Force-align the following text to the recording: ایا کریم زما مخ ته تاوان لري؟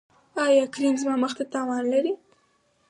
ایا 0.45 0.65
کریم 0.73 0.95
زما 1.01 1.15
مخ 1.23 1.33
ته 1.37 1.43
تاوان 1.53 1.83
لري؟ 1.93 2.13